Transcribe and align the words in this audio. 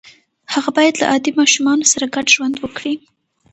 هغه 0.53 0.69
باید 0.77 0.95
له 1.01 1.05
عادي 1.11 1.31
ماشومانو 1.39 1.89
سره 1.93 2.05
ګډ 2.15 2.25
ژوند 2.35 2.55
وکړي 2.59 2.93